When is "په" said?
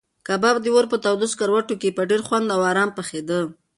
0.91-0.97, 1.97-2.01